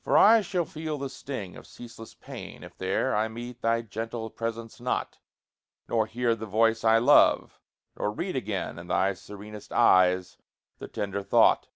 [0.00, 4.30] For I shall feel the sting of ceaseless pain If there I meet thy gentle
[4.30, 5.18] presence not;
[5.86, 7.60] Nor hear the voice I love,
[7.94, 10.38] nor read again In thy serenest eyes
[10.78, 11.68] the tender thought.